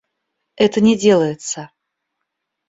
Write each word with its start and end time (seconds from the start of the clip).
Это 0.55 0.81
не 0.81 0.97
делается. 0.97 1.69